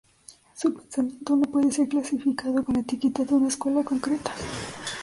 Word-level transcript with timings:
Su 0.55 0.73
pensamiento 0.73 1.35
no 1.35 1.43
puede 1.43 1.71
ser 1.71 1.87
clasificado 1.87 2.65
con 2.65 2.73
la 2.73 2.81
etiqueta 2.81 3.23
de 3.23 3.35
una 3.35 3.49
escuela 3.49 3.83
concreta. 3.83 4.33